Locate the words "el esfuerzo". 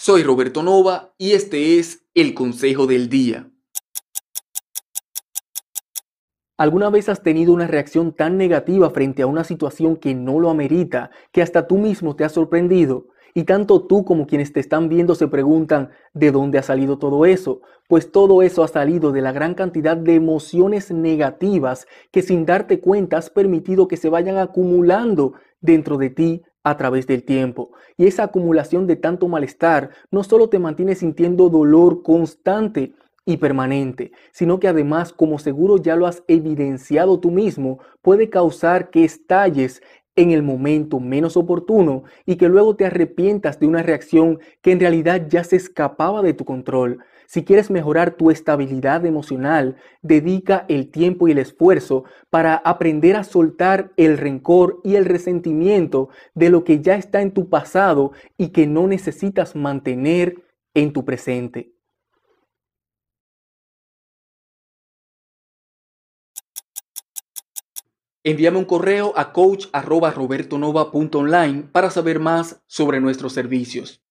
51.32-52.02